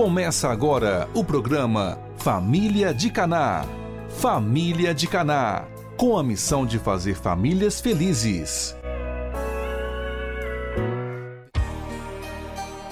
[0.00, 3.64] Começa agora o programa Família de Caná.
[4.20, 8.76] Família de Caná, com a missão de fazer famílias felizes.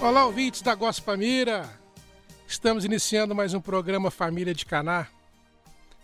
[0.02, 1.70] Olá, ouvintes da Gospamira.
[2.44, 5.06] Estamos iniciando mais um programa Família de Caná.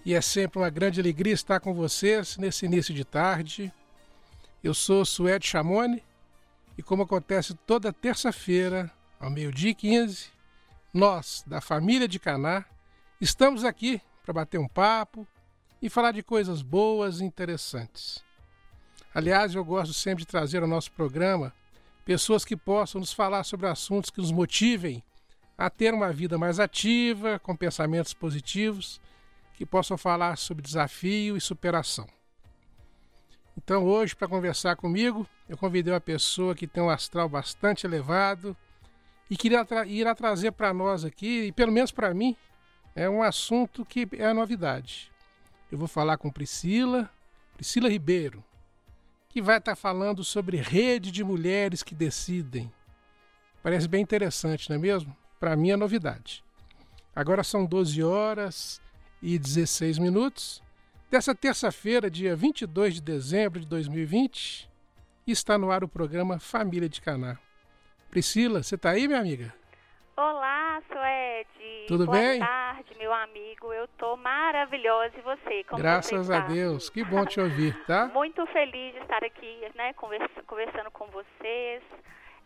[0.07, 3.73] E é sempre uma grande alegria estar com vocês nesse início de tarde.
[4.63, 6.01] Eu sou Suede Chamone
[6.79, 8.89] e como acontece toda terça-feira,
[9.19, 10.42] ao meio-dia e 15,
[10.93, 12.65] nós, da família de Caná,
[13.21, 15.27] estamos aqui para bater um papo
[15.81, 18.23] e falar de coisas boas e interessantes.
[19.15, 21.53] Aliás, eu gosto sempre de trazer ao nosso programa
[22.05, 25.03] pessoas que possam nos falar sobre assuntos que nos motivem
[25.57, 29.01] a ter uma vida mais ativa, com pensamentos positivos,
[29.55, 32.07] que possam falar sobre desafio e superação.
[33.57, 38.57] Então, hoje, para conversar comigo, eu convidei uma pessoa que tem um astral bastante elevado
[39.33, 39.49] e que
[39.87, 42.37] irá trazer para nós aqui, e pelo menos para mim,
[42.95, 45.11] é um assunto que é novidade.
[45.71, 47.09] Eu vou falar com Priscila,
[47.55, 48.45] Priscila Ribeiro,
[49.31, 52.71] que vai estar tá falando sobre rede de mulheres que decidem.
[53.63, 55.17] Parece bem interessante, não é mesmo?
[55.41, 56.45] Para mim é novidade.
[57.17, 58.83] Agora são 12 horas
[59.23, 60.63] e 16 minutos
[61.11, 64.69] dessa terça-feira, dia 22 de dezembro de 2020,
[65.27, 67.39] está no ar o programa Família de Caná.
[68.13, 69.55] Priscila, você está aí, minha amiga?
[70.15, 71.87] Olá, Suede.
[71.89, 72.41] Tudo Boa bem?
[72.41, 73.73] Boa tarde, meu amigo.
[73.73, 75.65] Eu estou maravilhosa e você?
[75.65, 76.41] Como Graças você a?
[76.41, 76.91] Deus.
[76.91, 78.09] Que bom te ouvir, tá?
[78.13, 81.83] Muito feliz de estar aqui, né, conversa, conversando com vocês,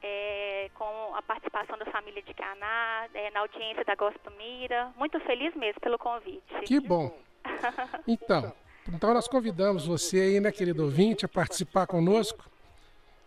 [0.04, 4.92] é, com a participação da família de Caná, é, na audiência da Gospel Mira.
[4.96, 6.60] Muito feliz mesmo pelo convite.
[6.64, 7.12] Que bom.
[8.06, 8.52] Então,
[8.88, 12.48] então nós convidamos você aí, né, querido ouvinte, a participar conosco.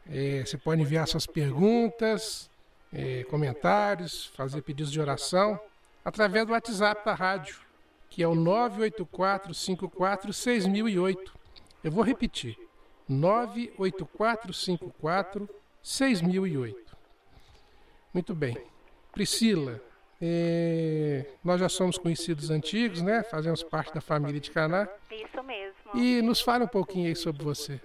[0.08, 2.50] É, você pode enviar suas perguntas,
[2.94, 5.60] é, comentários, fazer pedidos de oração
[6.04, 7.60] através do WhatsApp da rádio,
[8.10, 11.40] que é o 984 54 6008.
[11.84, 12.58] Eu vou repetir.
[13.08, 15.50] 984 54
[15.82, 16.98] 6008.
[18.14, 18.58] Muito bem.
[19.12, 19.82] Priscila,
[20.22, 23.24] é, nós já somos conhecidos antigos, né?
[23.24, 24.88] Fazemos parte da família de Caná.
[25.12, 25.76] Isso mesmo.
[25.96, 27.80] E nos fale um pouquinho aí sobre você.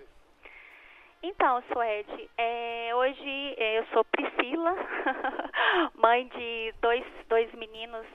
[1.26, 4.74] Então, Suede, é, hoje é, eu sou Priscila,
[5.96, 8.06] mãe de dois, dois meninos,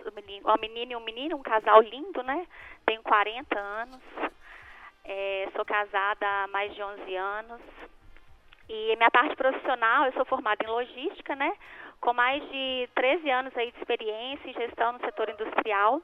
[0.43, 2.45] uma menina e um menino, um casal lindo, né?
[2.85, 3.99] Tenho 40 anos,
[5.05, 7.61] é, sou casada há mais de 11 anos.
[8.69, 11.51] E minha parte profissional, eu sou formada em logística, né?
[11.99, 15.99] Com mais de 13 anos aí de experiência em gestão no setor industrial.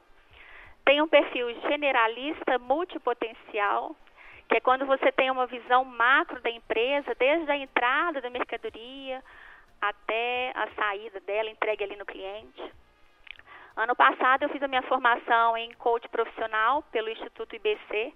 [0.84, 3.96] Tenho um perfil generalista multipotencial,
[4.56, 9.22] que é quando você tem uma visão macro da empresa, desde a entrada da mercadoria
[9.82, 12.64] até a saída dela, entregue ali no cliente.
[13.76, 18.14] Ano passado eu fiz a minha formação em coach profissional pelo Instituto IBC.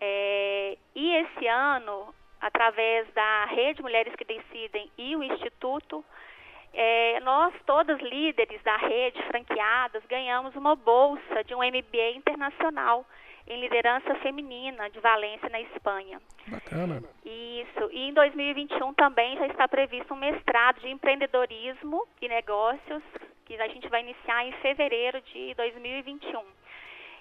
[0.00, 6.02] É, e esse ano, através da Rede Mulheres que Decidem e o Instituto,
[6.72, 13.04] é, nós, todas líderes da rede, franqueadas, ganhamos uma bolsa de um MBA internacional
[13.46, 16.20] em liderança feminina de Valência, na Espanha.
[16.46, 17.02] Bacana.
[17.24, 17.90] Isso.
[17.90, 23.02] E em 2021 também já está previsto um mestrado de empreendedorismo e negócios,
[23.44, 26.42] que a gente vai iniciar em fevereiro de 2021.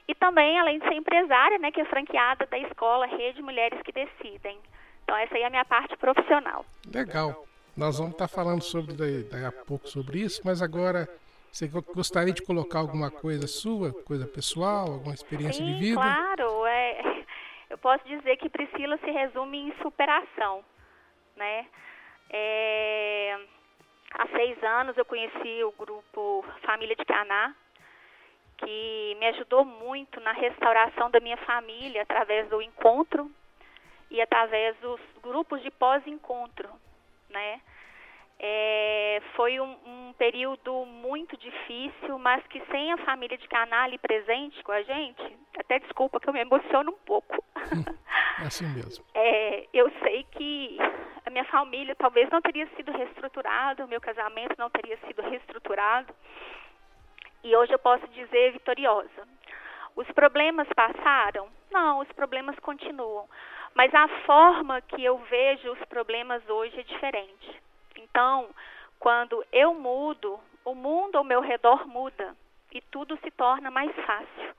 [0.08, 3.92] E também, além de ser empresária, né, que é franqueada da escola Rede Mulheres que
[3.92, 4.60] Decidem.
[5.04, 6.66] Então, essa aí é a minha parte profissional.
[6.94, 7.46] Legal.
[7.76, 11.08] Nós vamos estar falando sobre daqui a pouco sobre isso, mas agora
[11.52, 16.02] você gostaria de colocar alguma coisa sua, coisa pessoal, alguma experiência Sim, de vida?
[16.02, 16.66] claro.
[16.66, 17.26] É,
[17.70, 20.64] eu posso dizer que Priscila se resume em superação,
[21.36, 21.68] né?
[22.30, 23.38] É,
[24.14, 27.54] há seis anos eu conheci o grupo Família de Caná,
[28.58, 33.30] que me ajudou muito na restauração da minha família através do encontro
[34.10, 36.70] e através dos grupos de pós-encontro,
[37.30, 37.60] né?
[38.44, 44.00] É, foi um, um, período muito difícil, mas que sem a família de Caná ali
[44.00, 47.44] presente com a gente, até desculpa que eu me emociono um pouco.
[48.42, 49.06] É assim mesmo.
[49.14, 50.78] É, eu sei que
[51.24, 56.12] a minha família talvez não teria sido reestruturada, o meu casamento não teria sido reestruturado.
[57.44, 59.28] E hoje eu posso dizer vitoriosa.
[59.96, 61.48] Os problemas passaram?
[61.70, 63.30] Não, os problemas continuam.
[63.76, 67.62] Mas a forma que eu vejo os problemas hoje é diferente.
[67.98, 68.50] Então,
[69.00, 72.36] quando eu mudo, o mundo ao meu redor muda
[72.72, 74.56] e tudo se torna mais fácil,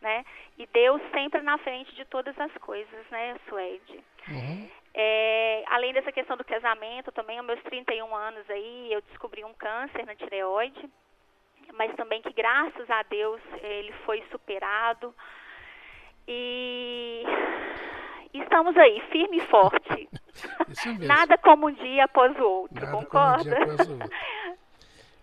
[0.00, 0.24] né?
[0.56, 4.04] E Deus sempre na frente de todas as coisas, né, Suede?
[4.28, 4.68] Uhum.
[4.94, 9.54] É, além dessa questão do casamento, também aos meus 31 anos aí, eu descobri um
[9.54, 10.88] câncer na tireoide.
[11.74, 15.14] mas também que graças a Deus ele foi superado.
[16.26, 17.24] E
[18.34, 20.08] estamos aí, firme e forte.
[21.06, 23.56] Nada como um dia após o outro, Nada concorda?
[23.56, 24.10] Como um dia após o outro.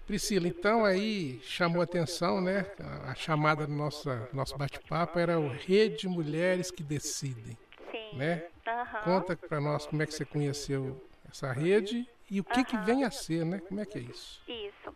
[0.05, 2.65] Priscila, então aí chamou atenção, né?
[3.07, 7.57] A chamada do nosso, nosso bate-papo era o Rede Mulheres que Decidem.
[7.91, 8.15] Sim.
[8.17, 8.43] Né?
[8.67, 9.01] Uhum.
[9.03, 12.65] Conta para nós como é que você conheceu essa rede e o que, uhum.
[12.65, 13.59] que vem a ser, né?
[13.67, 14.43] Como é que é isso?
[14.47, 14.95] Isso.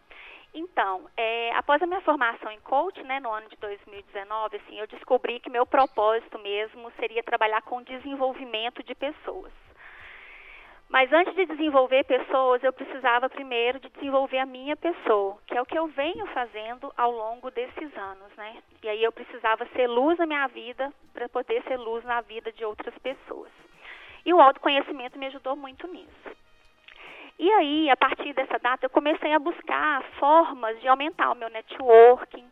[0.53, 4.87] Então, é, após a minha formação em coach, né, no ano de 2019, assim, eu
[4.87, 9.51] descobri que meu propósito mesmo seria trabalhar com desenvolvimento de pessoas.
[10.89, 15.61] Mas antes de desenvolver pessoas, eu precisava primeiro de desenvolver a minha pessoa, que é
[15.61, 18.57] o que eu venho fazendo ao longo desses anos, né?
[18.81, 22.51] E aí eu precisava ser luz na minha vida para poder ser luz na vida
[22.51, 23.51] de outras pessoas.
[24.25, 26.28] E o autoconhecimento me ajudou muito nisso.
[27.39, 31.49] E aí, a partir dessa data, eu comecei a buscar formas de aumentar o meu
[31.49, 32.45] networking,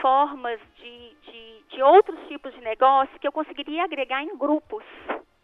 [0.00, 4.82] formas de, de, de outros tipos de negócio que eu conseguiria agregar em grupos,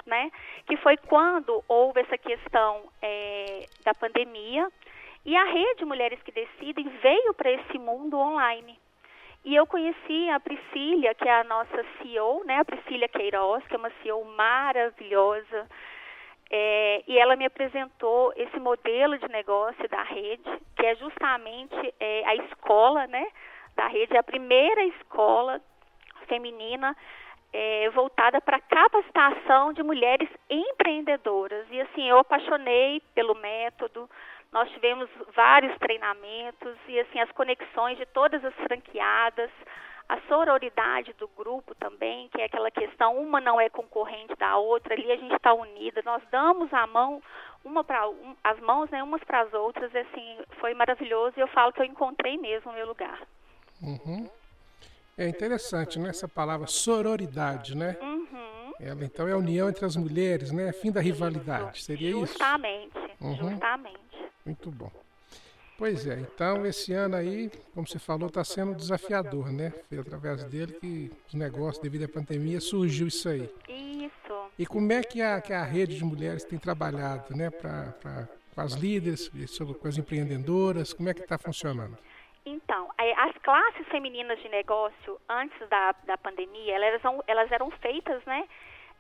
[0.07, 0.33] né?
[0.67, 4.67] Que foi quando houve essa questão é, da pandemia
[5.27, 8.79] e a rede Mulheres que Decidem veio para esse mundo online.
[9.45, 12.61] E eu conheci a Priscila, que é a nossa CEO, né?
[12.61, 15.69] A Priscila Queiroz, que é uma CEO maravilhosa.
[16.53, 22.27] É, e ela me apresentou esse modelo de negócio da rede, que é justamente é,
[22.27, 23.25] a escola, né?
[23.77, 25.61] Da rede, é a primeira escola
[26.27, 26.97] feminina
[27.53, 31.67] é, voltada para capacitação de mulheres empreendedoras.
[31.71, 34.09] E assim, eu apaixonei pelo método.
[34.53, 39.51] Nós tivemos vários treinamentos e assim as conexões de todas as franqueadas,
[40.11, 44.93] a sororidade do grupo também, que é aquela questão, uma não é concorrente da outra,
[44.93, 47.23] ali a gente está unida, nós damos a mão
[47.65, 51.47] uma para um, as mãos, né, umas para as outras, assim, foi maravilhoso e eu
[51.47, 53.23] falo que eu encontrei mesmo o meu lugar.
[53.81, 54.29] Uhum.
[55.17, 56.09] É interessante, né?
[56.09, 57.97] Essa palavra sororidade, né?
[58.01, 58.73] Uhum.
[58.81, 60.73] Ela então é a união entre as mulheres, né?
[60.73, 63.09] Fim da rivalidade, seria justamente, isso?
[63.09, 63.51] Justamente, uhum.
[63.51, 64.31] justamente.
[64.45, 64.91] Muito bom.
[65.81, 69.73] Pois é, então esse ano aí, como você falou, está sendo desafiador, né?
[69.89, 73.49] Foi através dele que os negócios, devido à pandemia, surgiu isso aí.
[73.67, 74.51] Isso.
[74.59, 77.49] E como é que a, que a rede de mulheres tem trabalhado, né?
[77.49, 79.31] Pra, pra, com as líderes,
[79.81, 81.97] com as empreendedoras, como é que está funcionando?
[82.45, 88.47] Então, as classes femininas de negócio, antes da, da pandemia, elas, elas eram feitas, né,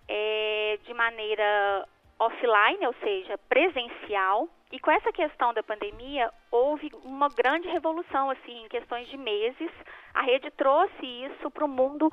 [0.08, 1.86] é, de maneira
[2.18, 4.48] offline, ou seja, presencial.
[4.72, 9.70] E com essa questão da pandemia, houve uma grande revolução, assim, em questões de meses.
[10.14, 12.10] A rede trouxe isso para o mundo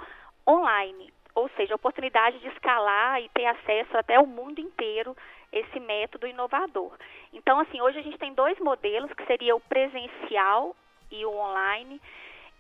[0.48, 5.16] online, ou seja, a oportunidade de escalar e ter acesso até o mundo inteiro
[5.52, 6.98] esse método inovador.
[7.32, 10.76] Então, assim, hoje a gente tem dois modelos, que seria o presencial
[11.12, 12.02] e o online.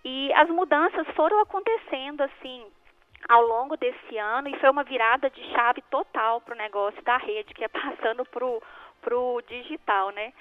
[0.05, 2.65] E as mudanças foram acontecendo assim
[3.27, 7.17] ao longo desse ano e foi uma virada de chave total para o negócio da
[7.17, 8.61] rede, que é passando para o
[9.47, 10.33] digital, né?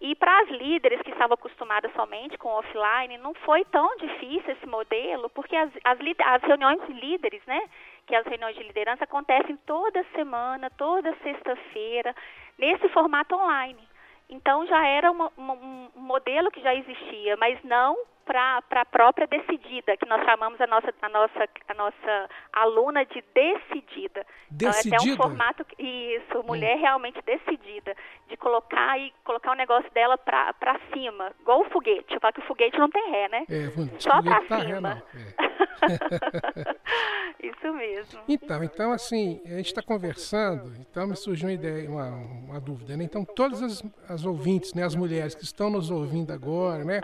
[0.00, 4.66] E para as líderes que estavam acostumadas somente com offline, não foi tão difícil esse
[4.66, 7.60] modelo, porque as, as, as reuniões de líderes, né?
[8.06, 12.14] Que as reuniões de liderança acontecem toda semana, toda sexta-feira,
[12.56, 13.86] nesse formato online.
[14.30, 17.94] Então já era uma, uma, um modelo que já existia, mas não
[18.30, 23.24] para a própria decidida, que nós chamamos a nossa, a nossa, a nossa aluna de
[23.34, 24.24] decidida.
[24.48, 24.96] Decidida?
[25.02, 26.80] Então, é um formato, isso, mulher hum.
[26.80, 27.96] realmente decidida,
[28.28, 32.14] de colocar e colocar o negócio dela para cima, igual o foguete.
[32.14, 33.44] Eu falo que o foguete não tem ré, né?
[33.50, 35.02] É, Só para tá cima.
[35.12, 35.60] É.
[37.42, 38.20] isso mesmo.
[38.28, 42.96] Então, então, assim, a gente está conversando, então me surgiu uma ideia, uma, uma dúvida,
[42.96, 43.04] né?
[43.04, 47.00] Então, todas as, as ouvintes, né, as mulheres que estão nos ouvindo agora, né,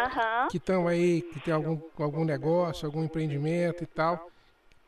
[0.51, 4.31] que estão aí que tem algum, algum negócio, algum empreendimento e tal,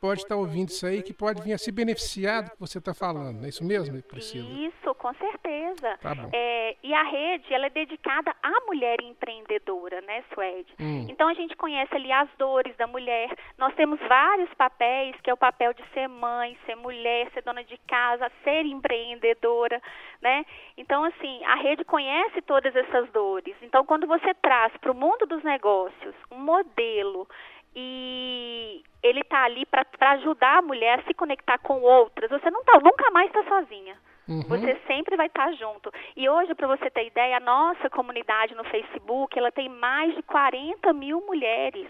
[0.00, 2.95] pode estar ouvindo isso aí, que pode vir a se beneficiar do que você está
[2.95, 3.45] falando.
[3.45, 4.49] É isso mesmo, Priscila?
[4.49, 5.99] Isso, com certeza.
[6.00, 6.31] Tá bom.
[6.33, 10.73] É, e a rede, ela é dedicada à mulher empreendedora, né, Suede?
[10.81, 11.07] Hum.
[11.09, 13.31] Então, a gente conhece ali as dores da mulher.
[13.57, 17.64] Nós temos vários papéis, que é o papel de ser mãe, ser mulher, ser dona
[17.64, 19.81] de casa, ser empreendedora,
[20.23, 20.45] né?
[20.76, 23.55] Então, assim, a rede conhece todas essas dores.
[23.62, 27.28] Então, quando você traz para o mundo dos negócios um modelo
[27.75, 32.31] e ele está ali para ajudar a mulher a se conectar com outras.
[32.31, 33.97] Você não tá, nunca mais está sozinha.
[34.29, 34.43] Uhum.
[34.43, 35.91] Você sempre vai estar tá junto.
[36.15, 40.23] E hoje, para você ter ideia, a nossa comunidade no Facebook, ela tem mais de
[40.23, 41.89] 40 mil mulheres.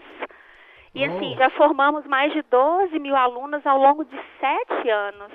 [0.95, 1.15] E oh.
[1.15, 5.31] assim, já formamos mais de 12 mil alunas ao longo de sete anos.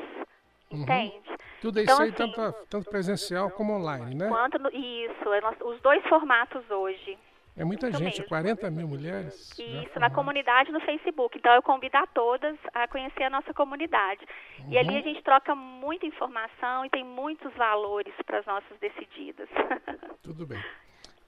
[0.70, 0.82] Uhum.
[0.82, 1.22] Entende?
[1.60, 4.28] Tudo isso então, aí, assim, tanto, tanto presencial como online, né?
[4.28, 7.18] Quanto no, isso, é os dois formatos hoje.
[7.56, 8.28] É muita Isso gente, mesmo.
[8.28, 9.56] 40 mil mulheres.
[9.56, 11.38] Isso, na comunidade no Facebook.
[11.38, 14.26] Então eu convido a todas a conhecer a nossa comunidade.
[14.58, 14.72] Uhum.
[14.72, 14.98] E ali uhum.
[14.98, 19.48] a gente troca muita informação e tem muitos valores para as nossas decididas.
[20.22, 20.62] Tudo bem.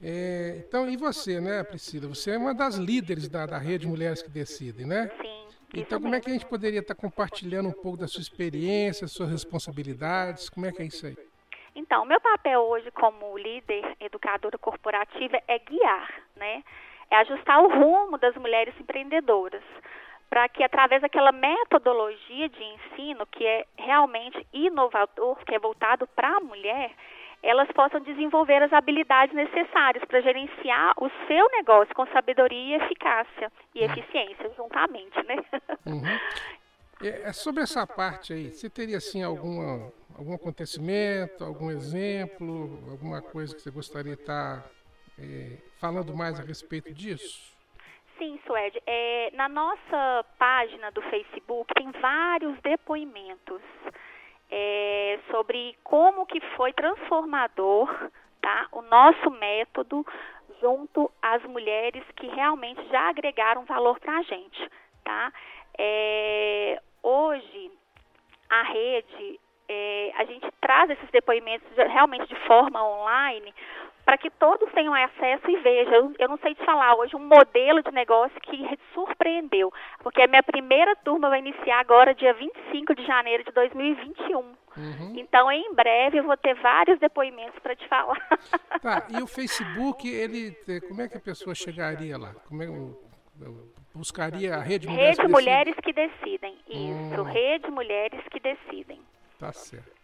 [0.03, 2.09] É, então, e você, né, Priscila?
[2.09, 5.11] Você é uma das líderes da, da rede Mulheres que Decidem, né?
[5.23, 5.47] Sim.
[5.75, 9.31] Então, como é que a gente poderia estar compartilhando um pouco da sua experiência, suas
[9.31, 10.49] responsabilidades?
[10.49, 11.17] Como é que é isso aí?
[11.77, 16.65] Então, o meu papel hoje como líder educadora corporativa é guiar, né?
[17.11, 19.63] É ajustar o rumo das mulheres empreendedoras
[20.31, 26.29] para que através daquela metodologia de ensino que é realmente inovador, que é voltado para
[26.29, 26.91] a mulher,
[27.43, 33.53] elas possam desenvolver as habilidades necessárias para gerenciar o seu negócio com sabedoria e eficácia
[33.75, 33.93] e uhum.
[33.93, 35.37] eficiência juntamente, né?
[35.87, 36.03] Uhum.
[37.03, 43.21] É, é, sobre essa parte aí, você teria assim alguma, algum acontecimento, algum exemplo, alguma
[43.21, 44.65] coisa que você gostaria de estar
[45.19, 47.55] é, falando mais a respeito disso?
[48.19, 48.81] Sim, Suede.
[48.87, 53.61] É, na nossa página do Facebook tem vários depoimentos
[54.51, 57.89] é, sobre como que foi transformador
[58.41, 60.07] tá, o nosso método
[60.61, 64.71] junto às mulheres que realmente já agregaram valor para a gente.
[65.05, 65.33] Tá?
[65.79, 67.71] É, hoje,
[68.51, 73.55] a rede, é, a gente traz esses depoimentos realmente de forma online
[74.05, 76.15] para que todos tenham acesso e vejam.
[76.19, 80.43] Eu não sei te falar hoje um modelo de negócio que surpreendeu, porque a minha
[80.43, 84.39] primeira turma vai iniciar agora dia 25 de janeiro de 2021.
[84.39, 85.15] Uhum.
[85.17, 88.17] Então, em breve, eu vou ter vários depoimentos para te falar.
[88.81, 90.53] Tá, e o Facebook, ele,
[90.87, 92.35] como é que a pessoa chegaria lá?
[92.47, 92.67] Como é,
[93.97, 97.23] buscaria a Rede Mulheres Rede que Mulheres que Decidem, isso, hum.
[97.25, 99.01] Rede Mulheres que Decidem.
[99.39, 99.97] Tá certo.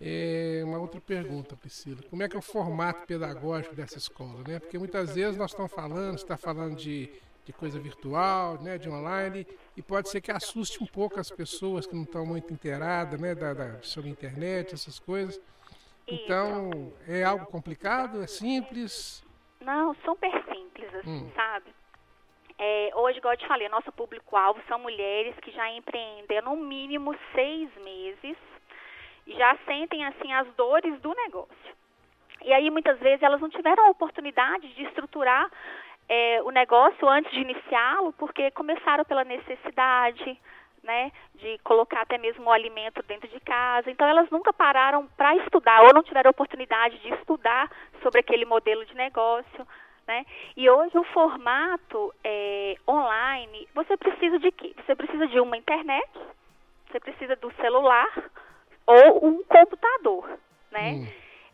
[0.00, 2.00] É uma outra pergunta, Priscila.
[2.08, 4.42] Como é que é o formato pedagógico dessa escola?
[4.48, 4.58] Né?
[4.58, 7.10] Porque muitas vezes nós estamos falando, está falando de,
[7.44, 11.86] de coisa virtual, né, de online, e pode ser que assuste um pouco as pessoas
[11.86, 15.38] que não estão muito inteiradas né, da, da, sobre a internet, essas coisas.
[16.06, 18.22] Então, é algo complicado?
[18.22, 19.22] É simples?
[19.60, 21.30] Não, super simples, assim, hum.
[21.34, 21.74] sabe?
[22.62, 27.16] É, hoje, igual eu te falei, nosso público-alvo são mulheres que já empreenderam no mínimo
[27.34, 28.36] seis meses
[29.26, 31.74] já sentem assim as dores do negócio.
[32.42, 35.50] E aí muitas vezes elas não tiveram a oportunidade de estruturar
[36.08, 40.38] é, o negócio antes de iniciá-lo, porque começaram pela necessidade,
[40.82, 43.90] né, de colocar até mesmo o alimento dentro de casa.
[43.90, 47.70] Então elas nunca pararam para estudar ou não tiveram oportunidade de estudar
[48.02, 49.66] sobre aquele modelo de negócio.
[50.10, 50.26] Né?
[50.56, 54.74] E hoje o formato é, online, você precisa de quê?
[54.84, 56.10] Você precisa de uma internet,
[56.90, 58.08] você precisa do celular,
[58.88, 60.28] ou um computador,
[60.72, 60.94] né?
[60.94, 61.06] Hum.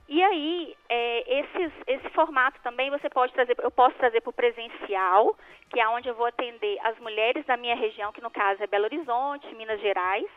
[0.08, 4.32] E aí, é, esses, esse formato também você pode trazer, eu posso trazer para o
[4.32, 5.36] presencial,
[5.68, 8.66] que é onde eu vou atender as mulheres da minha região, que no caso é
[8.66, 10.30] Belo Horizonte, Minas Gerais.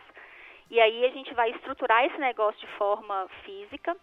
[0.70, 3.96] E aí a gente vai estruturar esse negócio de forma física.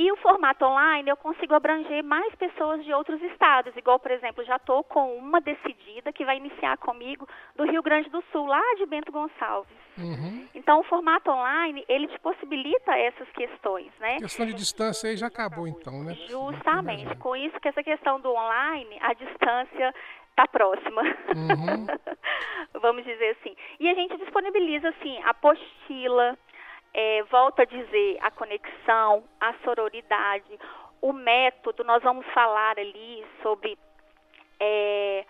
[0.00, 4.42] E o formato online eu consigo abranger mais pessoas de outros estados, igual, por exemplo,
[4.46, 8.62] já estou com uma decidida que vai iniciar comigo do Rio Grande do Sul, lá
[8.78, 9.76] de Bento Gonçalves.
[9.98, 10.48] Uhum.
[10.54, 14.16] Então, o formato online, ele te possibilita essas questões, né?
[14.16, 16.14] A questão de distância aí já acabou, então, né?
[16.30, 17.14] Justamente.
[17.16, 19.94] Com isso que essa questão do online, a distância
[20.30, 21.02] está próxima.
[21.02, 21.86] Uhum.
[22.80, 23.54] Vamos dizer assim.
[23.78, 26.38] E a gente disponibiliza, assim, apostila,
[26.92, 30.58] é, volto a dizer, a conexão, a sororidade,
[31.00, 33.78] o método, nós vamos falar ali sobre
[34.58, 35.24] é,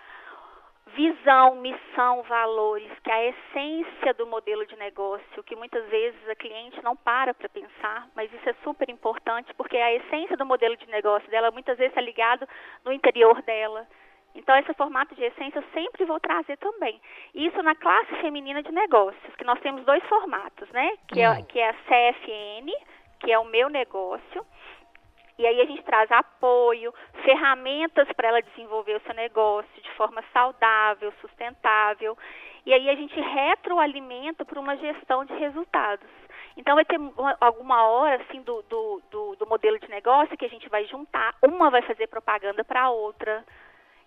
[0.95, 6.35] visão, missão, valores, que é a essência do modelo de negócio, que muitas vezes a
[6.35, 10.77] cliente não para para pensar, mas isso é super importante, porque a essência do modelo
[10.77, 12.49] de negócio dela muitas vezes está ligado
[12.85, 13.87] no interior dela,
[14.35, 17.01] então, esse formato de essência eu sempre vou trazer também.
[17.35, 20.93] Isso na classe feminina de negócios, que nós temos dois formatos, né?
[21.09, 21.45] Que, é, hum.
[21.45, 22.71] que é a CFN,
[23.21, 24.47] que é o meu negócio.
[25.37, 26.93] E aí a gente traz apoio,
[27.25, 32.17] ferramentas para ela desenvolver o seu negócio de forma saudável, sustentável.
[32.67, 36.09] E aí a gente retroalimenta para uma gestão de resultados.
[36.57, 37.01] Então vai ter
[37.41, 41.35] alguma hora assim do, do, do, do modelo de negócio que a gente vai juntar,
[41.43, 43.43] uma vai fazer propaganda para a outra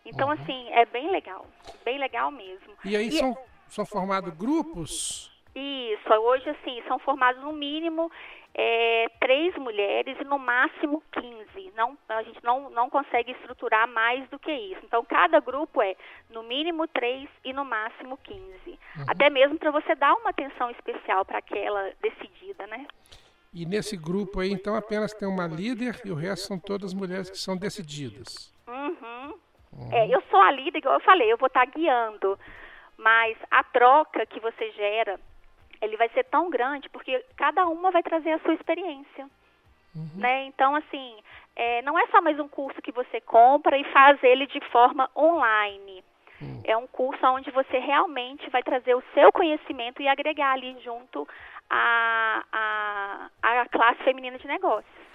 [0.05, 0.33] então, uhum.
[0.33, 1.45] assim, é bem legal.
[1.85, 2.73] Bem legal mesmo.
[2.83, 5.31] E aí e, são, são formados grupos?
[5.55, 8.11] Isso, hoje, assim, são formados no mínimo
[8.55, 11.71] é, três mulheres e no máximo 15.
[11.75, 14.81] Não, a gente não, não consegue estruturar mais do que isso.
[14.83, 15.95] Então, cada grupo é
[16.29, 18.41] no mínimo três e no máximo 15.
[18.67, 19.05] Uhum.
[19.07, 22.87] Até mesmo para você dar uma atenção especial para aquela decidida, né?
[23.53, 27.29] E nesse grupo aí, então, apenas tem uma líder e o resto são todas mulheres
[27.29, 28.51] que são decididas.
[28.67, 29.42] Uhum
[29.77, 29.89] Uhum.
[29.91, 32.37] É, eu sou a líder, igual eu falei, eu vou estar tá guiando,
[32.97, 35.19] mas a troca que você gera,
[35.81, 39.27] ele vai ser tão grande porque cada uma vai trazer a sua experiência.
[39.95, 40.09] Uhum.
[40.15, 40.45] Né?
[40.45, 41.17] Então, assim,
[41.55, 45.09] é, não é só mais um curso que você compra e faz ele de forma
[45.15, 46.03] online.
[46.41, 46.61] Uhum.
[46.65, 51.27] É um curso onde você realmente vai trazer o seu conhecimento e agregar ali junto
[51.69, 55.12] à a, a, a classe feminina de negócios.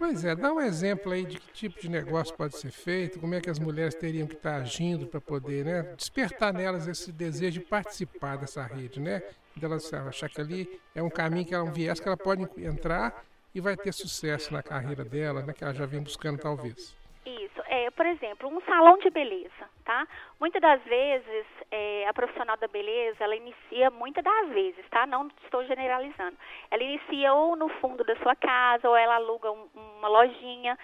[0.00, 3.34] Pois é, dá um exemplo aí de que tipo de negócio pode ser feito, como
[3.34, 7.60] é que as mulheres teriam que estar agindo para poder né, despertar nelas esse desejo
[7.60, 9.22] de participar dessa rede, né?
[9.54, 13.26] Delas achar que ali é um caminho, que é um viés que ela pode entrar
[13.54, 16.96] e vai ter sucesso na carreira dela, né, que ela já vem buscando talvez.
[17.26, 20.04] Isso, é, por exemplo, um salão de beleza, tá?
[20.40, 25.06] Muitas das vezes é, a profissional da beleza, ela inicia muitas das vezes, tá?
[25.06, 26.36] Não estou generalizando.
[26.68, 30.76] Ela inicia ou no fundo da sua casa, ou ela aluga um, uma lojinha,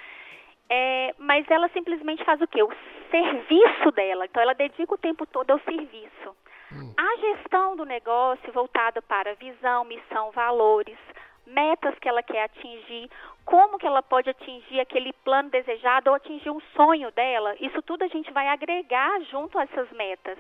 [0.71, 2.62] é, mas ela simplesmente faz o quê?
[2.62, 2.73] O
[3.11, 4.26] serviço dela.
[4.26, 6.37] Então ela dedica o tempo todo ao serviço.
[6.73, 6.95] Hum.
[6.97, 10.99] A gestão do negócio voltada para visão, missão, valores,
[11.46, 13.10] metas que ela quer atingir,
[13.44, 17.54] como que ela pode atingir aquele plano desejado ou atingir um sonho dela.
[17.60, 20.38] Isso tudo a gente vai agregar junto a essas metas.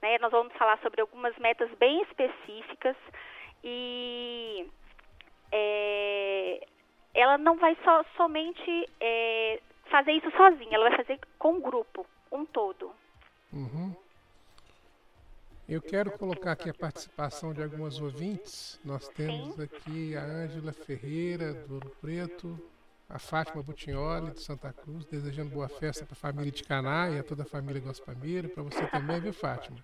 [0.00, 0.18] Né?
[0.18, 2.96] Nós vamos falar sobre algumas metas bem específicas
[3.64, 4.68] e
[5.50, 6.66] é,
[7.14, 9.60] ela não vai só, somente é,
[9.90, 12.92] fazer isso sozinha, ela vai fazer com um grupo, um todo.
[13.52, 14.05] Uhum.
[15.68, 18.78] Eu quero colocar aqui a participação de algumas ouvintes.
[18.84, 22.56] Nós temos aqui a Ângela Ferreira, do Ouro Preto,
[23.10, 27.18] a Fátima Butinholi, de Santa Cruz, desejando boa festa para a família de Caná e
[27.18, 29.78] a toda a família Gospamira, para você também, viu, Fátima?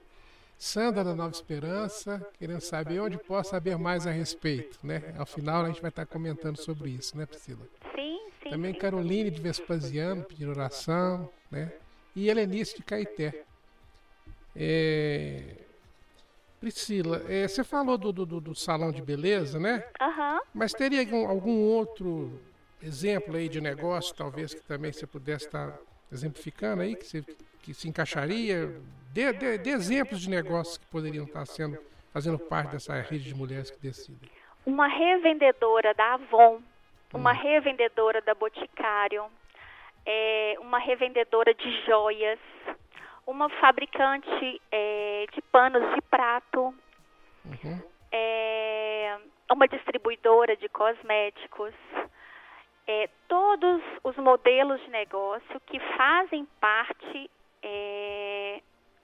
[0.57, 5.13] Sandra da Nova Esperança, querendo saber onde posso saber mais a respeito, né?
[5.19, 7.67] Ao final a gente vai estar comentando sobre isso, né, Priscila?
[7.97, 8.51] Sim, sim.
[8.51, 8.73] Também.
[8.73, 11.73] Caroline de Vespasiano, pedindo oração, né?
[12.15, 13.43] E Helenice de Caeté.
[14.55, 15.57] É,
[16.63, 19.85] Priscila, é, você falou do, do, do, salão de beleza, né?
[20.01, 20.35] Aham.
[20.35, 20.41] Uhum.
[20.55, 22.41] Mas teria algum, algum, outro
[22.81, 25.77] exemplo aí de negócio, talvez, que também você pudesse estar
[26.13, 27.25] exemplificando aí, que, você,
[27.63, 28.81] que se encaixaria?
[29.13, 31.77] Dê, dê, dê exemplos de negócios que poderiam estar sendo,
[32.13, 34.31] fazendo parte dessa rede de mulheres que decidem.
[34.65, 36.61] Uma revendedora da Avon,
[37.13, 37.43] uma hum.
[37.43, 39.25] revendedora da Boticário,
[40.07, 42.39] é, uma revendedora de joias,
[43.33, 46.75] uma fabricante é, de panos de prato,
[47.45, 47.83] uhum.
[48.13, 49.19] é,
[49.51, 51.73] uma distribuidora de cosméticos,
[52.87, 57.31] é, todos os modelos de negócio que fazem parte
[57.63, 58.61] é,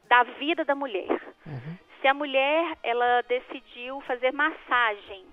[0.08, 1.20] da vida da mulher.
[1.46, 1.78] Uhum.
[2.00, 5.24] Se a mulher ela decidiu fazer massagem,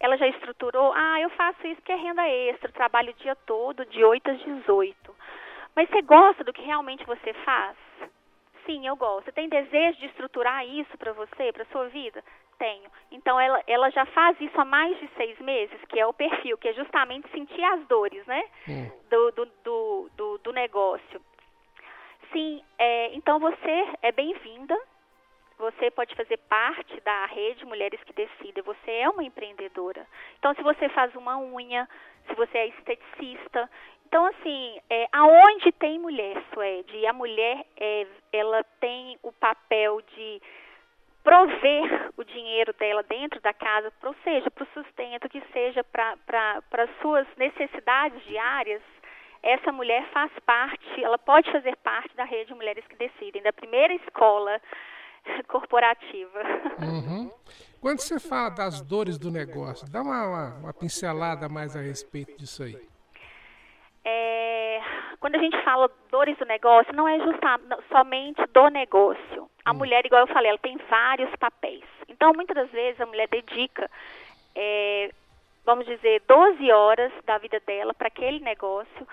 [0.00, 3.86] ela já estruturou, ah, eu faço isso que é renda extra, trabalho o dia todo,
[3.86, 5.14] de 8 às 18.
[5.76, 7.76] Mas você gosta do que realmente você faz?
[8.68, 9.24] Sim, eu gosto.
[9.24, 12.22] Você tem desejo de estruturar isso para você, para sua vida?
[12.58, 12.90] Tenho.
[13.10, 16.58] Então ela, ela já faz isso há mais de seis meses, que é o perfil,
[16.58, 18.44] que é justamente sentir as dores, né?
[18.68, 18.90] Hum.
[19.08, 21.18] Do, do, do, do, do negócio.
[22.30, 24.78] Sim, é, então você é bem-vinda.
[25.58, 28.62] Você pode fazer parte da rede Mulheres que Decidem.
[28.62, 30.06] Você é uma empreendedora.
[30.38, 31.88] Então, se você faz uma unha,
[32.28, 33.68] se você é esteticista,
[34.08, 40.00] então, assim, é, aonde tem mulher, Suede, e a mulher, é, ela tem o papel
[40.16, 40.40] de
[41.22, 46.62] prover o dinheiro dela dentro da casa, ou seja, para o sustento, que seja para
[46.72, 48.80] as suas necessidades diárias,
[49.42, 53.52] essa mulher faz parte, ela pode fazer parte da rede de mulheres que decidem, da
[53.52, 54.58] primeira escola
[55.48, 56.40] corporativa.
[56.80, 57.30] Uhum.
[57.78, 62.38] Quando você fala das dores do negócio, dá uma, uma, uma pincelada mais a respeito
[62.38, 62.88] disso aí.
[64.10, 64.80] É,
[65.20, 67.60] quando a gente fala dores do negócio, não é justa,
[67.92, 69.50] somente do negócio.
[69.64, 69.74] A hum.
[69.74, 71.84] mulher, igual eu falei, ela tem vários papéis.
[72.08, 73.90] Então, muitas das vezes, a mulher dedica,
[74.54, 75.10] é,
[75.64, 79.06] vamos dizer, 12 horas da vida dela para aquele negócio,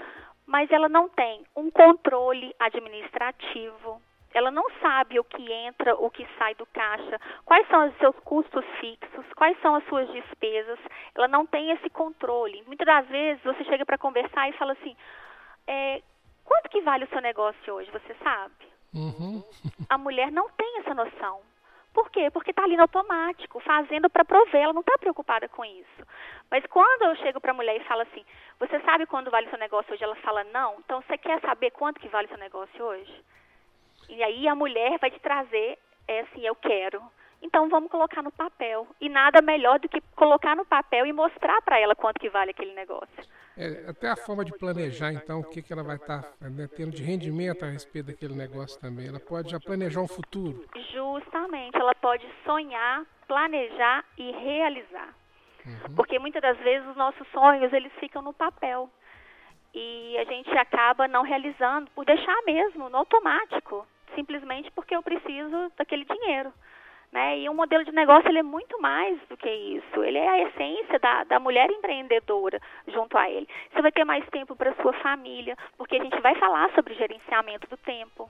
[0.46, 4.02] mas ela não tem um controle administrativo,
[4.36, 8.16] ela não sabe o que entra, o que sai do caixa, quais são os seus
[8.20, 10.78] custos fixos, quais são as suas despesas,
[11.16, 12.62] ela não tem esse controle.
[12.68, 14.94] Muitas das vezes você chega para conversar e fala assim,
[15.66, 16.02] é,
[16.44, 18.66] quanto que vale o seu negócio hoje, você sabe?
[18.94, 19.42] Uhum.
[19.90, 21.40] A mulher não tem essa noção.
[21.94, 22.30] Por quê?
[22.30, 26.04] Porque está ali no automático, fazendo para prover, ela não está preocupada com isso.
[26.52, 28.26] Mas quando eu chego para a mulher e falo assim,
[28.60, 30.04] você sabe quando vale o seu negócio hoje?
[30.04, 30.76] Ela fala, não.
[30.80, 33.24] Então, você quer saber quanto que vale o seu negócio hoje?
[34.10, 37.02] E aí a mulher vai te trazer, é assim, eu quero.
[37.42, 38.88] Então vamos colocar no papel.
[39.00, 42.52] E nada melhor do que colocar no papel e mostrar para ela quanto que vale
[42.52, 43.24] aquele negócio.
[43.58, 46.68] É, até a forma de planejar, então, o que, que ela vai estar tá, né,
[46.76, 49.08] tendo de rendimento a respeito daquele negócio também.
[49.08, 50.66] Ela pode já planejar um futuro.
[50.92, 55.16] Justamente, ela pode sonhar, planejar e realizar.
[55.66, 55.96] Uhum.
[55.96, 58.90] Porque muitas das vezes os nossos sonhos, eles ficam no papel.
[59.74, 63.88] E a gente acaba não realizando por deixar mesmo, no automático.
[64.14, 66.54] Simplesmente porque eu preciso daquele dinheiro.
[67.12, 67.40] Né?
[67.40, 70.04] E um modelo de negócio ele é muito mais do que isso.
[70.04, 73.48] Ele é a essência da, da mulher empreendedora junto a ele.
[73.72, 77.70] Você vai ter mais tempo para sua família, porque a gente vai falar sobre gerenciamento
[77.70, 78.30] do tempo.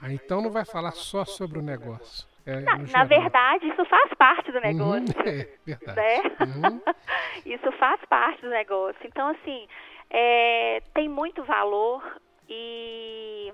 [0.00, 2.26] Ah, então não vai falar só sobre o negócio.
[2.44, 5.14] É, na, na, verdade, isso faz parte do uhum, negócio.
[5.20, 5.96] Uhum, é verdade.
[5.96, 6.68] Né?
[6.68, 6.80] Uhum.
[7.46, 9.00] isso faz parte do negócio.
[9.04, 9.68] Então, assim,
[10.10, 12.02] é, tem muito valor
[12.48, 13.52] e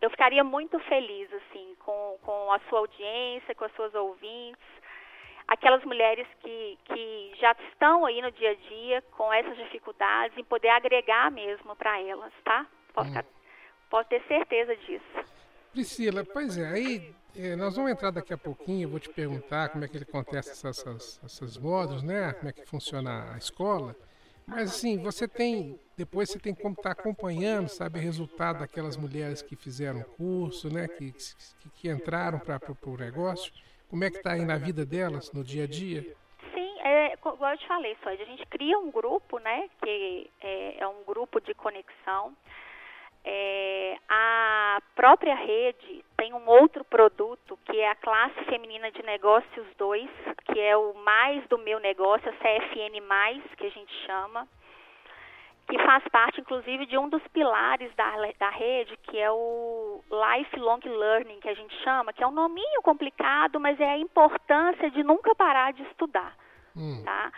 [0.00, 4.62] eu ficaria muito feliz assim com, com a sua audiência, com as suas ouvintes,
[5.46, 10.44] aquelas mulheres que, que já estão aí no dia a dia com essas dificuldades, em
[10.44, 12.66] poder agregar mesmo para elas, tá?
[12.94, 13.22] Pode, hum.
[13.90, 15.30] pode ter certeza disso.
[15.72, 19.68] Priscila, pois é, aí é, nós vamos entrar daqui a pouquinho, eu vou te perguntar
[19.68, 22.32] como é que ele acontece essas, essas, esses modos, né?
[22.32, 23.94] Como é que funciona a escola.
[24.50, 28.96] Mas assim, você tem, depois você tem como estar tá acompanhando, sabe, o resultado daquelas
[28.96, 33.52] mulheres que fizeram curso, né, que, que, que entraram para o negócio.
[33.88, 36.02] Como é que está aí na vida delas, no dia a dia?
[36.52, 40.82] Sim, é, igual eu te falei, só a gente cria um grupo, né, que é,
[40.82, 42.36] é um grupo de conexão
[43.24, 49.66] é, a própria rede tem um outro produto que é a classe feminina de negócios
[49.76, 50.10] 2,
[50.46, 53.00] que é o mais do meu negócio, a CFN,
[53.56, 54.46] que a gente chama,
[55.68, 60.80] que faz parte, inclusive, de um dos pilares da, da rede, que é o Lifelong
[60.84, 65.02] Learning, que a gente chama, que é um nominho complicado, mas é a importância de
[65.02, 66.34] nunca parar de estudar.
[66.76, 67.02] Hum.
[67.04, 67.32] Tá?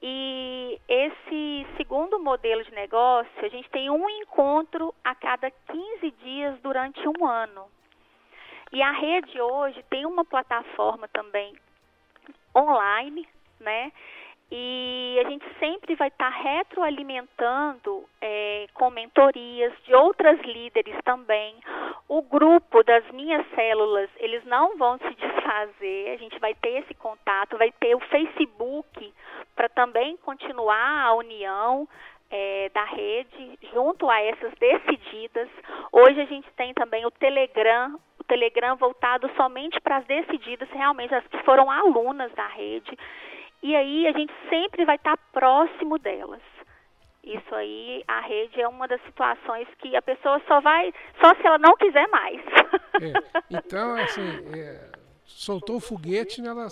[0.00, 6.60] E esse segundo modelo de negócio, a gente tem um encontro a cada 15 dias
[6.60, 7.66] durante um ano.
[8.72, 11.54] E a rede hoje tem uma plataforma também
[12.54, 13.26] online,
[13.58, 13.92] né?
[14.50, 21.54] E a gente sempre vai estar tá retroalimentando é, com mentorias de outras líderes também.
[22.08, 26.94] O grupo das minhas células, eles não vão se desfazer, a gente vai ter esse
[26.94, 29.12] contato, vai ter o Facebook
[29.54, 31.86] para também continuar a união
[32.30, 35.48] é, da rede junto a essas decididas.
[35.92, 41.14] Hoje a gente tem também o Telegram, o Telegram voltado somente para as decididas, realmente
[41.14, 42.96] as que foram alunas da rede.
[43.62, 46.42] E aí a gente sempre vai estar próximo delas.
[47.22, 51.46] Isso aí, a rede é uma das situações que a pessoa só vai, só se
[51.46, 52.40] ela não quiser mais.
[53.00, 53.12] É,
[53.50, 54.90] então, assim, é,
[55.24, 56.68] soltou o foguete, ela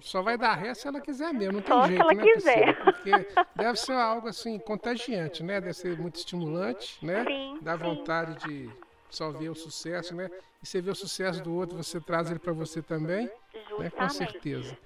[0.00, 2.32] só vai dar ré se ela quiser mesmo, não tem só jeito, se ela né,
[2.32, 2.84] quiser.
[2.84, 5.60] Porque deve ser algo assim contagiante, né?
[5.60, 7.24] Deve ser muito estimulante, né?
[7.24, 7.84] Sim, Dá sim.
[7.84, 8.70] vontade de
[9.08, 10.28] só ver o sucesso, né?
[10.62, 13.30] E você vê o sucesso do outro, você traz ele para você também,
[13.78, 13.90] né?
[13.90, 14.76] Com certeza.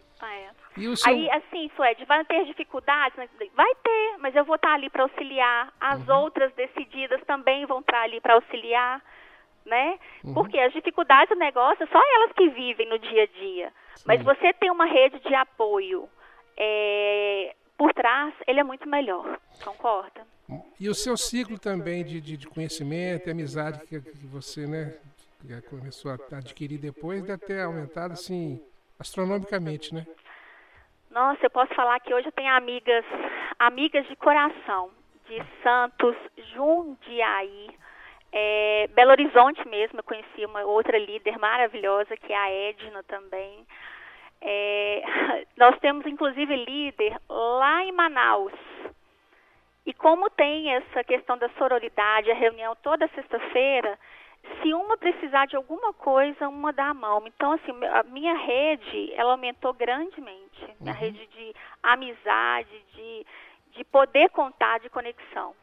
[0.75, 1.13] Seu...
[1.13, 3.17] Aí, assim, Suede, vai ter dificuldades?
[3.55, 5.73] Vai ter, mas eu vou estar ali para auxiliar.
[5.81, 6.23] As uhum.
[6.23, 9.01] outras decididas também vão estar ali para auxiliar,
[9.65, 9.99] né?
[10.25, 10.35] Uhum.
[10.35, 13.73] Porque as dificuldades do negócio, só elas que vivem no dia a dia.
[13.95, 14.05] Sim.
[14.07, 16.09] Mas você tem uma rede de apoio
[16.57, 20.27] é, por trás, ele é muito melhor, concorda?
[20.79, 24.95] E o seu ciclo também de, de, de conhecimento e amizade que, que você, né,
[25.71, 28.61] começou a adquirir depois, deve ter aumentado, assim,
[28.99, 30.07] astronomicamente, né?
[31.15, 33.05] Nossa, eu posso falar que hoje eu tenho amigas,
[33.57, 34.91] amigas de coração,
[35.29, 36.17] de Santos,
[36.53, 37.69] Jundiaí,
[38.33, 43.65] é, Belo Horizonte mesmo, eu conheci uma outra líder maravilhosa, que é a Edna também.
[44.41, 45.03] É,
[45.57, 48.53] nós temos inclusive líder lá em Manaus.
[49.87, 53.97] E como tem essa questão da sororidade, a reunião toda sexta-feira,
[54.63, 57.27] se uma precisar de alguma coisa, uma dá a mão.
[57.27, 60.75] Então, assim, a minha rede, ela aumentou grandemente.
[60.81, 61.01] Minha uhum.
[61.01, 63.27] rede de amizade, de,
[63.73, 65.55] de poder contar, de conexão.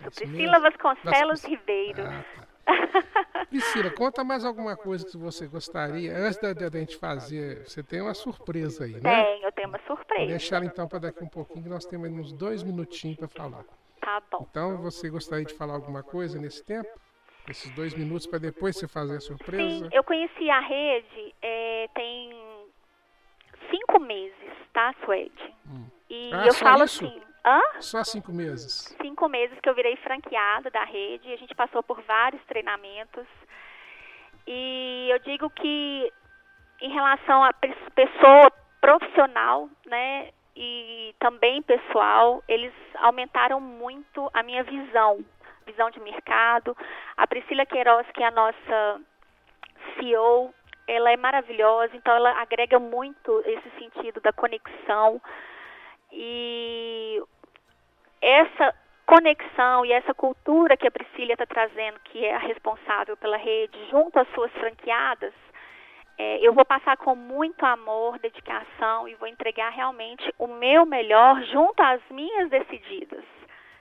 [0.00, 2.02] Isso, Priscila Vasconcelos Ribeiro.
[2.02, 2.48] Ah, tá.
[3.48, 8.00] Priscila, conta mais alguma coisa que você gostaria, antes da, da gente fazer, você tem
[8.00, 9.00] uma surpresa aí, né?
[9.00, 10.20] Tem, eu tenho uma surpresa.
[10.20, 13.64] Vou deixar então para daqui um pouquinho, que nós temos uns dois minutinhos para falar.
[14.00, 14.46] Tá bom.
[14.50, 16.88] Então, você gostaria de falar alguma coisa nesse tempo?
[17.48, 19.84] Esses dois minutos para depois você fazer a surpresa?
[19.84, 22.30] Sim, eu conheci a rede é, tem
[23.70, 24.36] cinco meses,
[24.72, 25.54] tá, Suede?
[25.66, 25.86] Hum.
[26.10, 27.04] E ah, eu falo isso?
[27.04, 27.27] assim.
[27.48, 27.62] Hã?
[27.80, 28.94] Só cinco meses.
[29.00, 31.32] Cinco meses que eu virei franqueada da rede.
[31.32, 33.26] A gente passou por vários treinamentos.
[34.46, 36.12] E eu digo que
[36.82, 37.52] em relação a
[37.94, 45.24] pessoa profissional, né, e também pessoal, eles aumentaram muito a minha visão,
[45.64, 46.76] visão de mercado.
[47.16, 49.00] A Priscila Queiroz, que é a nossa
[49.94, 50.52] CEO,
[50.86, 55.20] ela é maravilhosa, então ela agrega muito esse sentido da conexão
[56.12, 57.22] e
[58.20, 58.74] essa
[59.06, 63.78] conexão e essa cultura que a Priscila está trazendo, que é a responsável pela rede,
[63.90, 65.32] junto às suas franqueadas,
[66.18, 71.40] é, eu vou passar com muito amor, dedicação e vou entregar realmente o meu melhor
[71.44, 73.24] junto às minhas decididas.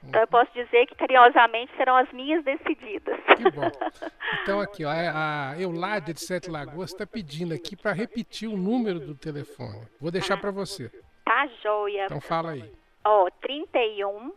[0.04, 3.17] Então eu posso dizer que carinhosamente serão as minhas decididas.
[3.36, 3.71] Que bom.
[4.43, 9.00] Então aqui, ó, a Euládia de Sete Lagoas está pedindo aqui para repetir o número
[9.00, 9.88] do telefone.
[10.00, 10.89] Vou deixar para você.
[11.26, 12.06] Tá joia.
[12.06, 12.71] Então fala aí.
[13.10, 14.34] Ó, 31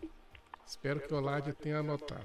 [0.65, 2.25] Espero que o Oládia tenha anotado.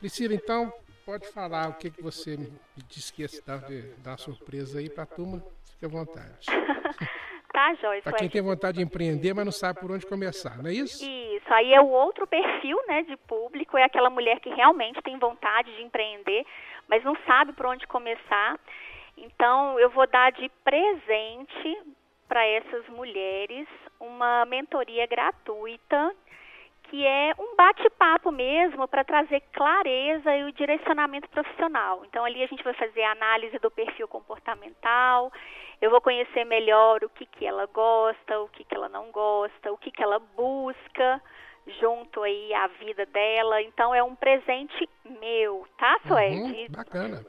[0.00, 0.72] Priscila, então,
[1.06, 2.52] pode falar o que, que você me
[2.88, 3.60] disse que ia dar,
[3.98, 5.40] dar uma surpresa aí para a turma.
[5.70, 6.46] Fique à vontade.
[7.54, 8.02] tá, Joyce.
[8.02, 11.04] Para quem tem vontade de empreender, mas não sabe por onde começar, não é isso?
[11.04, 11.54] Isso.
[11.54, 15.74] Aí é o outro perfil né, de público, é aquela mulher que realmente tem vontade
[15.76, 16.44] de empreender,
[16.88, 18.58] mas não sabe por onde começar.
[19.16, 21.78] Então, eu vou dar de presente
[22.28, 23.68] para essas mulheres
[24.00, 26.14] uma mentoria gratuita
[26.84, 32.04] que é um bate-papo mesmo para trazer clareza e o direcionamento profissional.
[32.04, 35.32] Então ali a gente vai fazer a análise do perfil comportamental,
[35.80, 39.72] eu vou conhecer melhor o que, que ela gosta, o que, que ela não gosta,
[39.72, 41.20] o que, que ela busca
[41.80, 43.62] junto aí à vida dela.
[43.62, 44.88] Então é um presente
[45.20, 46.36] meu, tá, Suede?
[46.36, 47.26] Uhum, bacana.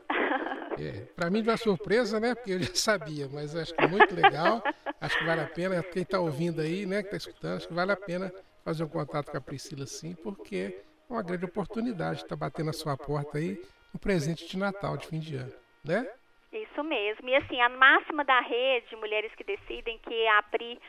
[0.79, 2.35] é, para mim uma surpresa, né?
[2.35, 4.61] Porque eu já sabia, mas acho que é muito legal.
[4.99, 7.73] Acho que vale a pena, quem está ouvindo aí, né, que está escutando, acho que
[7.73, 8.31] vale a pena
[8.63, 12.71] fazer um contato com a Priscila sim, porque é uma grande oportunidade estar tá batendo
[12.71, 13.61] a sua porta aí
[13.93, 16.05] um presente de Natal, de fim de ano, né?
[16.51, 17.27] Isso mesmo.
[17.29, 20.79] E assim, a máxima da rede Mulheres que Decidem, que a Pri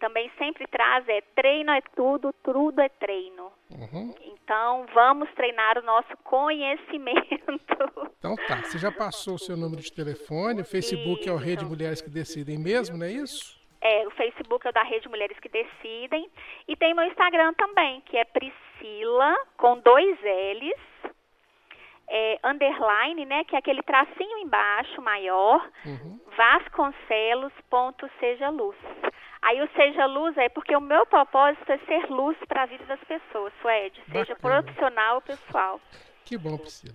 [0.00, 3.52] também sempre traz é treino é tudo, tudo é treino.
[3.70, 4.12] Uhum.
[4.22, 7.20] Então, vamos treinar o nosso conhecimento.
[8.20, 11.30] Então tá, você já passou o seu número de telefone, o Facebook isso.
[11.30, 13.58] é o Rede Mulheres que Decidem mesmo, não é isso?
[13.80, 16.28] É, o Facebook é o da Rede Mulheres que Decidem.
[16.68, 21.14] E tem meu Instagram também, que é Priscila, com dois L's,
[22.10, 26.20] é, underline, né, que é aquele tracinho embaixo, maior, uhum.
[26.36, 28.76] vasconcelos.sejaluz.
[29.42, 32.84] Aí o Seja Luz é porque o meu propósito é ser luz para a vida
[32.84, 34.62] das pessoas, Suede, seja Bacana.
[34.62, 35.80] profissional ou pessoal.
[36.24, 36.94] Que bom, Priscila.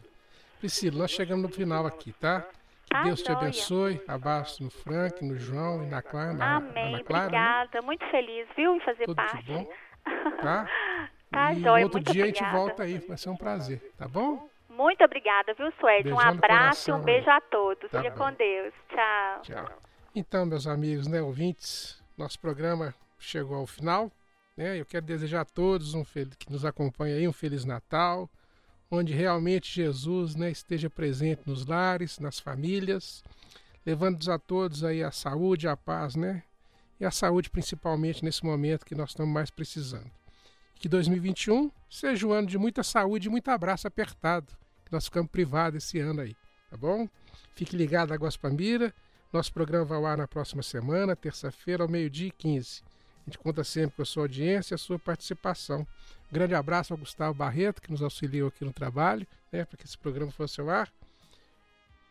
[0.60, 2.47] Priscila, nós chegamos no final aqui, tá?
[2.86, 4.01] Que Deus te abençoe.
[4.08, 6.34] Abraço no Frank, no João e na Clara.
[6.34, 6.91] Na, Amém.
[6.91, 7.38] Na Clara, né?
[7.38, 7.81] Obrigada.
[7.81, 7.81] Né?
[7.81, 9.51] Muito feliz, viu, em fazer Tudo parte.
[9.51, 9.67] Bom.
[10.41, 10.69] Tá?
[11.31, 11.84] tá, e joia.
[11.84, 12.45] outro dia obrigada.
[12.45, 12.99] a gente volta aí.
[12.99, 14.47] Vai ser um prazer, tá bom?
[14.69, 16.12] Muito obrigada, viu, Suede?
[16.12, 17.89] Um abraço e um beijo a todos.
[17.89, 18.73] Tá Fique com Deus.
[18.89, 19.41] Tchau.
[19.41, 19.81] Tchau.
[20.13, 24.12] Então, meus amigos, né, ouvintes, nosso programa chegou ao final.
[24.56, 24.80] Né?
[24.80, 28.30] Eu quero desejar a todos um que nos acompanham aí um Feliz Natal,
[28.89, 33.23] onde realmente Jesus né, esteja presente nos lares, nas famílias,
[33.86, 36.43] levando-nos a todos aí a saúde, a paz, né?
[36.99, 40.10] E a saúde principalmente nesse momento que nós estamos mais precisando.
[40.75, 45.30] Que 2021 seja um ano de muita saúde e muito abraço apertado que nós ficamos
[45.32, 46.36] privados esse ano aí,
[46.69, 47.10] tá bom?
[47.54, 48.93] Fique ligado à Gospamira.
[49.36, 52.82] Nosso programa vai ao ar na próxima semana, terça-feira, ao meio-dia e 15.
[52.86, 55.86] A gente conta sempre com a sua audiência e a sua participação.
[56.32, 59.98] Grande abraço ao Gustavo Barreto, que nos auxiliou aqui no trabalho, né, para que esse
[59.98, 60.89] programa fosse ao ar.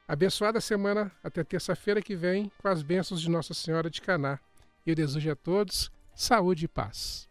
[0.07, 4.39] Abençoada semana até terça-feira que vem, com as bênçãos de Nossa Senhora de Caná.
[4.85, 7.27] E eu desejo a todos saúde e paz.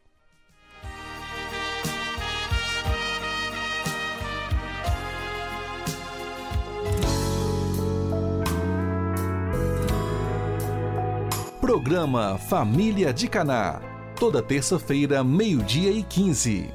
[11.64, 13.80] Programa Família de Caná.
[14.20, 16.70] Toda terça-feira, meio-dia e quinze.